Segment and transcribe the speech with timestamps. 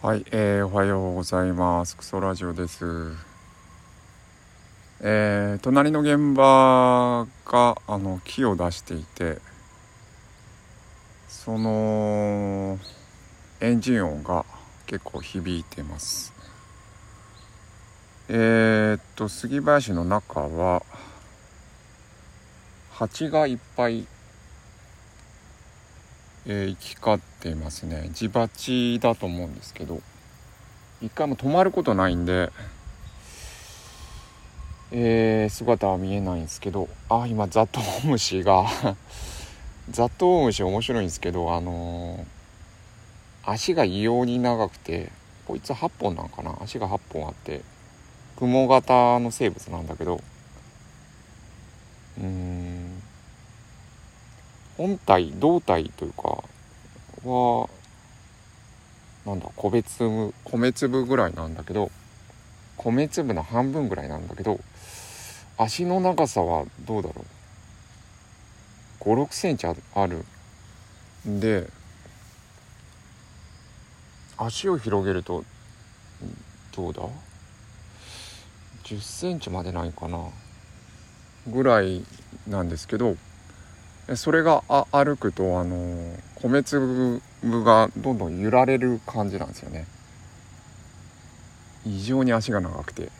[0.00, 1.96] はい、えー、おはようございます。
[1.96, 2.84] クソラジオです。
[5.00, 9.38] えー、隣の現場があの木を出していて、
[11.26, 12.78] その
[13.60, 14.44] エンジン音が
[14.86, 16.32] 結構響いてます。
[18.28, 20.84] えー、っと杉林の中は
[22.92, 24.06] 蜂がいっぱい
[26.50, 28.08] え行き交っていますね。
[28.14, 30.00] 地鉢だと思うんですけど。
[31.02, 32.50] 一回も止まることないんで、
[34.90, 36.88] えー姿は見えないんですけど。
[37.10, 38.64] あ今ザトウムシが。
[39.90, 42.24] ザトウムシ面白いんですけどあのー
[43.50, 45.10] 足が異様に長くて
[45.46, 46.54] こいつ8本なんかな？
[46.62, 47.60] 足が8本あって。
[48.36, 50.20] 雲型の生物なんだけど。
[52.18, 52.57] うん。
[54.78, 56.42] 本体胴体というか
[57.28, 57.68] は
[59.26, 61.90] なんだ米粒米粒ぐらいなんだけど
[62.76, 64.60] 米粒の半分ぐらいなんだけど
[65.58, 67.24] 足の長さはどうだろ
[69.00, 69.74] う？5 6センチあ
[70.06, 70.24] る
[71.28, 71.68] んで
[74.36, 75.44] 足を広げると
[76.76, 77.02] どうだ
[78.84, 80.28] ？10センチまでないかな？
[81.48, 82.04] ぐらい
[82.46, 83.16] なんですけど
[84.16, 89.86] それがあ歩くとあの米粒がどんどん揺られる感じなんですよね。
[91.84, 93.10] 異常に足が長くて、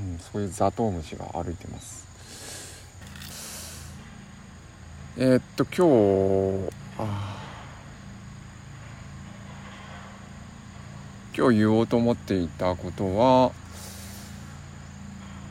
[0.00, 2.06] うん、そういうザトウムシが歩いてます。
[5.18, 7.36] えーっと今日あ
[11.36, 13.52] 今日言おうと思っていたことは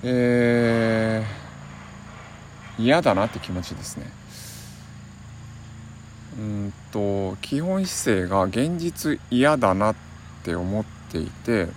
[0.03, 1.20] えー
[2.83, 4.11] 嫌だなって気持ちですね。
[6.39, 9.95] うんと基本姿勢が現実嫌だなっ
[10.43, 11.67] て思っていて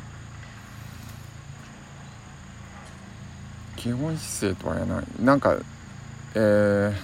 [3.77, 5.07] 基本姿勢とは言わない。
[5.21, 5.57] なんか
[6.37, 6.95] えー、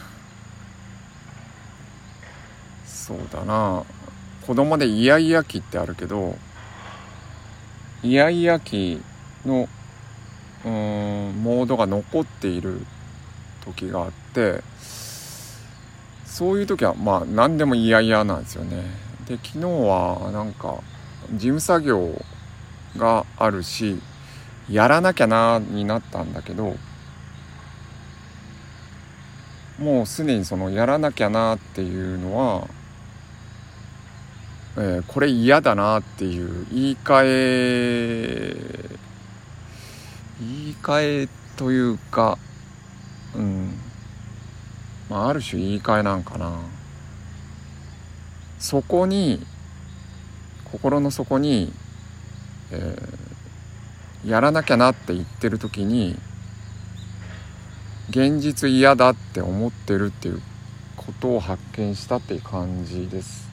[2.87, 3.85] そうだな。
[4.47, 6.37] 子供でイヤイヤ期ってあるけど
[8.03, 9.01] イヤイヤ期
[9.45, 9.69] の
[10.65, 10.71] うん
[11.43, 12.81] モードが残っている
[13.65, 14.63] 時があって
[16.25, 18.85] そういう時はまあ何でも嫌々なんですよね。
[19.27, 20.83] で昨日はなんか
[21.33, 22.25] 事務作業
[22.97, 24.01] があるし
[24.69, 26.77] やらなきゃなになったんだけど
[29.79, 32.69] もうすでにそのやらなきゃなっていうのは、
[34.77, 38.57] えーこれ嫌だなっていう言い換え
[40.41, 42.39] 言い換えというか
[43.35, 43.75] うん。
[45.09, 46.61] まあある種言い換えなんかな。
[48.59, 49.45] そこに
[50.65, 51.73] 心の底に、
[52.71, 53.31] えー
[54.25, 56.15] やらなきゃなって言ってる時に
[58.11, 60.43] 現実嫌だって思ってるっていう
[60.97, 63.50] ことを発見したっていう感じです。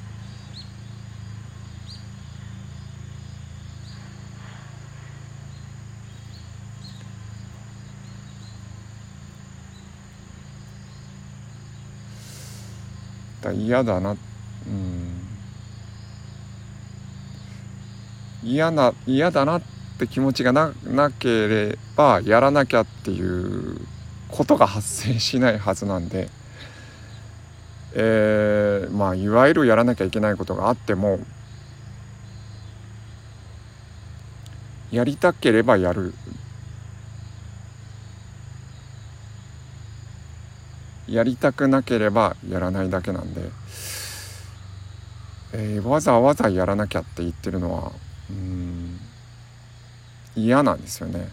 [13.41, 14.11] だ嫌だな。
[14.11, 15.27] うん。
[18.43, 19.61] 嫌な嫌だなっ
[19.99, 23.77] て気持ちがななければやらなきゃっていう
[24.29, 26.29] ことが発生しないはずなんで、
[27.93, 31.19] えーまあいわゆるやらなきゃいけないことがあっても
[34.91, 36.13] やりたければやる。
[41.07, 43.41] やりたくなければやらないだけなんで、
[45.53, 47.91] えーわざわざやらなきゃって言ってるのは
[48.29, 48.99] うん
[50.35, 51.29] 嫌なんですよね。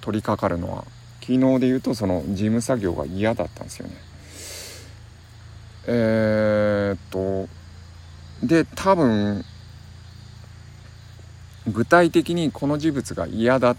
[0.00, 0.84] 取り掛かるのは。
[1.20, 3.94] 昨日で言うとその事務作業が嫌だったんですよね。
[5.86, 7.48] えー、っと
[8.46, 9.44] で多分
[11.68, 13.76] 具体的にこの事物が嫌だ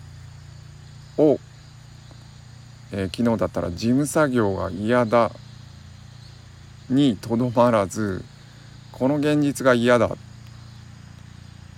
[1.17, 1.39] を
[2.95, 5.31] えー昨日だったら事務作業が嫌だ
[6.89, 8.23] にとどまらず
[8.91, 10.15] この現実が嫌だ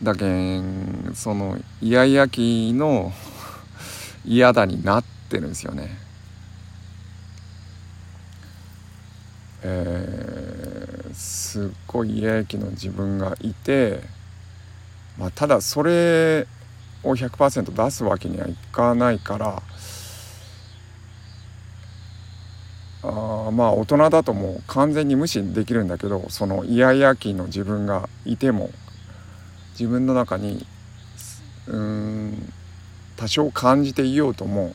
[0.04, 0.28] だけ
[0.60, 3.14] んそのイヤイヤ期の
[4.26, 5.98] 嫌だになってるんですよね。
[9.64, 14.02] えーすっごいイヤイヤ期の自分がいて、
[15.18, 16.46] まあ、ただそれ
[17.04, 19.64] を100%出すわけにはいかないから。
[23.08, 28.70] あまあ大人だともう完全に無視できるんだけどそのイヤイヤ期の自分がいても
[29.72, 30.66] 自分の中に
[31.68, 32.54] うん
[33.18, 34.74] 多少感じていようとも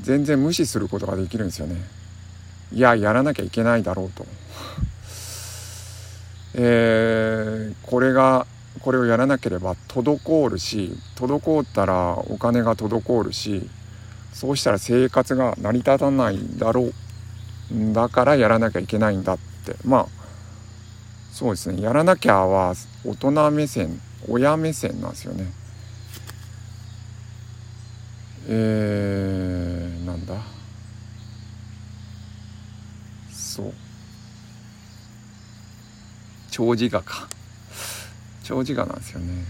[0.00, 1.76] 全然無視することができるんですよね。
[2.72, 4.26] いややらなきゃいけないだろうと。
[6.54, 8.46] えー、これが
[8.80, 13.68] これをやらなければ滞るし滞ったらお金が滞るし
[14.32, 16.94] そうしたら生活が成り立たないだろう
[17.70, 19.76] だからやらなきゃいけないんだって。
[19.84, 20.06] まあ
[21.32, 21.80] そうですね。
[21.80, 22.74] やらなきゃは
[23.04, 25.52] 大人目線親目線なんですよね。
[28.48, 30.34] えー、なんだ？
[33.32, 33.72] そう。
[36.50, 37.28] 長寿画か。
[38.42, 39.44] 長寿画なんですよね。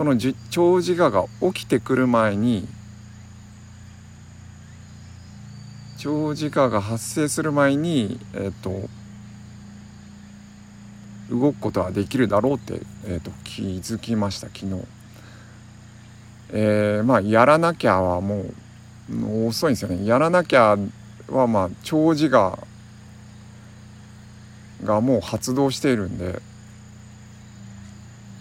[0.00, 2.66] その長寿画が起きてくる前に
[5.98, 8.88] 長寿画が発生する前にえっ、ー、と
[11.28, 14.86] 動くことはできるだろうって、えーと、気づきました昨日。
[16.54, 18.46] えー、まあやらなきゃはも
[19.10, 20.78] う遅いんですよねやらなきゃ
[21.28, 22.58] はまあ長寿が
[24.82, 26.40] がもう発動しているんで、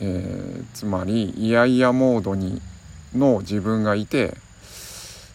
[0.01, 2.61] えー、つまりイヤイヤモードに
[3.13, 4.35] の自分がいて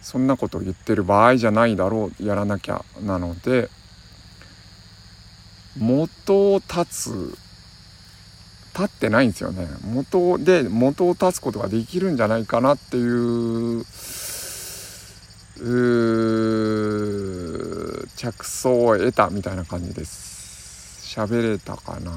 [0.01, 3.69] そんなことを言ってる場合じゃないだろうやらなきゃなので
[5.77, 7.39] 元を立つ
[8.75, 9.69] 立ってないんですよね。
[9.85, 13.85] 元で元を立つことができるんじゃないかなっていう
[18.17, 21.17] 着想を得たみたいな感じです。
[21.17, 22.13] 喋れたかな。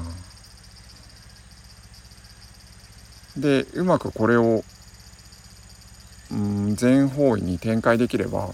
[3.40, 4.64] でうまくこれを
[6.30, 8.50] うん全方位に展開できれば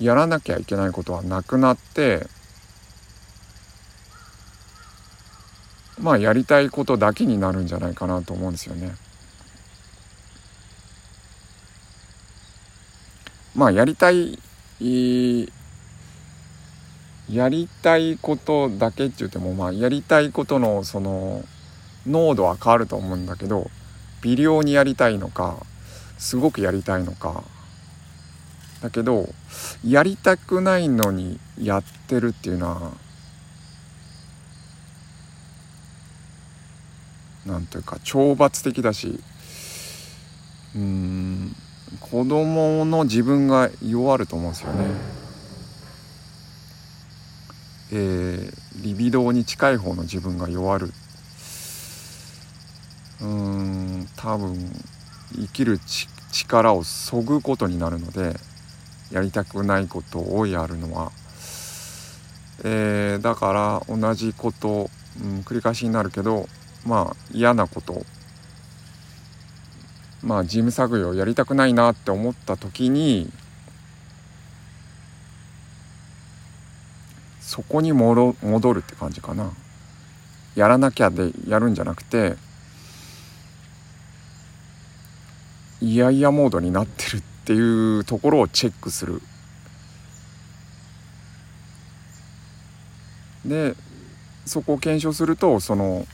[0.00, 2.26] やらなきゃいけないことはなくなって
[5.98, 8.94] まあやりたいことだけになるんじゃないかなと思うんですよね。
[13.54, 14.38] まあやりたい
[17.28, 21.44] やりたいことだけって言ってもまあやりたいことのその
[22.06, 23.70] 濃度は変わると思うんだけど
[24.22, 25.64] 微量にやりたいのか
[26.18, 27.42] すごくやりたいのか。
[28.82, 29.28] だけど
[29.86, 32.92] やりたくないのにやってるっていうのは
[37.44, 39.20] なんというか懲罰的だし
[40.74, 41.54] うん
[42.00, 44.86] 子供の自分が弱ると思うんですよね。
[47.92, 50.92] えー、リビドーに近い方の自分が弱る。
[53.22, 53.59] うん。
[54.22, 54.54] 多分
[55.34, 55.80] 生きる
[56.30, 58.34] 力をそぐことになるので
[59.10, 61.10] やりたくないことをやるのは、
[62.64, 64.90] えー、だから同じこと、
[65.20, 66.46] うん、繰り返しになるけど
[66.86, 68.04] まあ嫌なこと。
[70.22, 73.32] まあ事務作業やりたくないなって思った時に
[77.40, 78.34] そこに戻
[78.74, 79.50] るって感じかな。
[80.56, 82.36] やらなきゃでやるんじゃなくて
[85.82, 89.22] いやいやモードになってるっていうところをチェックする。
[93.44, 93.74] で
[94.44, 96.06] そこを検証するとその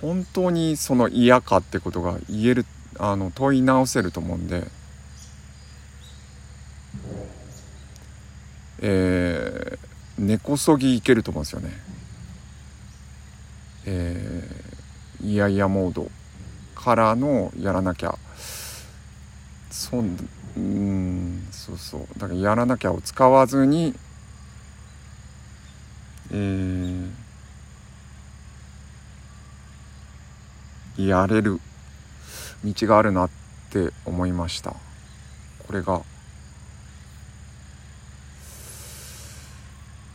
[0.00, 2.66] 本当にその嫌かってことが言える
[2.98, 4.64] あの問い直せると思うんで、
[8.80, 11.70] えー、根こそぎいけると思うんですよね。
[13.86, 16.10] えー、いやいやモード。
[16.84, 18.18] からのやらなきゃ。
[19.70, 22.06] そんうんそうそう。
[22.18, 23.94] だからやらなきゃを使わずに
[26.30, 27.10] えー
[30.96, 31.58] やれる
[32.64, 33.30] 道があるなっ
[33.70, 34.76] て思いました。
[35.66, 36.02] これが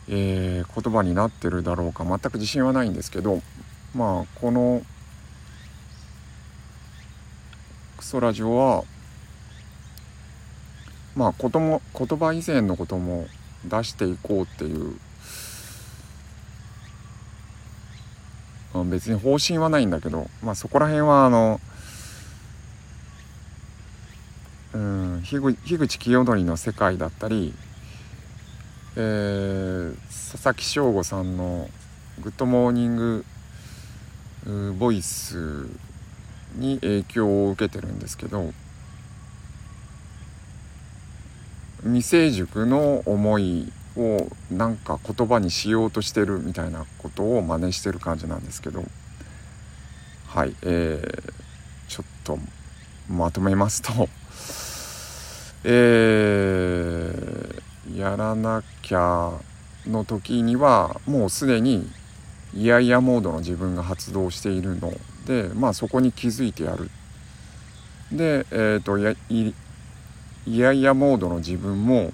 [0.08, 2.04] えー、言葉になってるだろうか。
[2.04, 3.42] 全く自信はないんですけど
[3.94, 4.82] まあこの
[7.96, 8.82] クソラジオは
[11.14, 13.28] まあ言葉言葉以前のことも
[13.64, 14.96] 出していこうっていう
[18.86, 21.60] 別に方針はないんだけど、まあ、そこら辺はあの
[24.72, 27.54] うん樋口聖典の世界だったり、
[28.96, 29.94] えー、
[30.32, 31.70] 佐々木翔吾さんの
[32.20, 33.24] 「グッドモーニング
[34.80, 35.68] ボイス」
[36.54, 38.52] に影響を受けてるんですけど
[41.82, 48.84] 未成熟の思いをなんか言葉にしようとしてるみたいなことを真似してる感じなんですけど
[50.28, 51.32] はいえー、
[51.88, 52.38] ちょっと
[53.08, 54.08] まとめますと
[55.64, 59.32] えー、やらなきゃ
[59.86, 61.90] の時にはもうすでに
[62.54, 64.92] イヤイヤモードの自分が発動しているの
[65.26, 66.90] でまあそこに気づいてやる。
[68.12, 69.54] でえ、ー、とやい
[70.46, 72.12] イヤイヤモードの自分も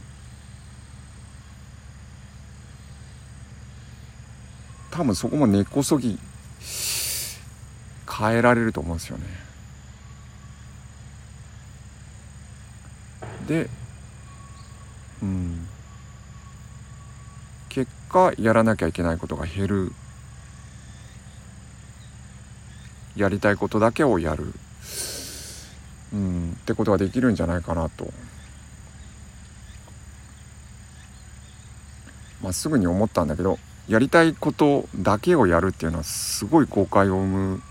[4.90, 6.18] 多分そこも根こそぎ
[8.18, 9.24] 変えられると思うんですよね。
[13.46, 13.68] で
[15.22, 15.66] うん。
[17.68, 19.92] 結果やらなきゃいけないことが減る。
[23.16, 24.52] やりたいことだけをやる。
[26.12, 26.52] うん。
[26.52, 28.12] ってことができるんじゃないかなと、
[32.42, 33.58] まあ、すぐに思ったんだけど
[33.88, 37.62] やりたいことだけをやるっていうのはすごい誤解を生む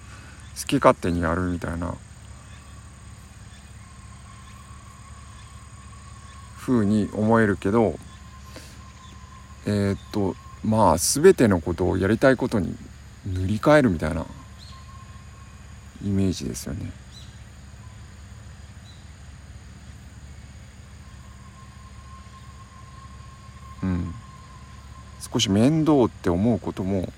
[0.60, 1.96] 好き勝手にやるみたいな
[6.58, 7.96] 風に思えるけど
[9.66, 12.76] えー、っとまあ全てのことをやりたいことに
[13.26, 14.26] 塗り替えるみたいな
[16.04, 16.92] イメージですよね。
[23.84, 24.14] うん。
[25.32, 27.12] 少し面倒って思うことも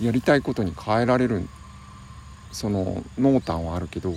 [0.00, 1.48] やりたいことに変えられる
[2.52, 4.14] その濃淡はあるけど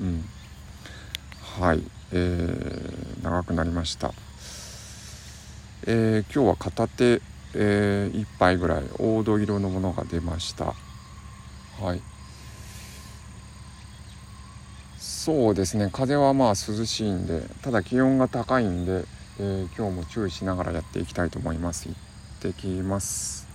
[0.00, 0.24] うん。
[1.58, 1.82] はい。
[2.12, 4.12] えー、長くなりました。
[5.86, 7.22] えー、今日は片手、
[7.54, 10.76] えー、1杯ぐらい黄土色のものが出ました。
[11.70, 12.04] はい。
[14.96, 15.90] そうですね。
[15.90, 21.88] 風はまあ涼しいんでただ気温が高いんで、えー、今日も注意しながらやっていきたいと思います。
[21.88, 22.00] 行っ
[22.40, 23.51] てきます。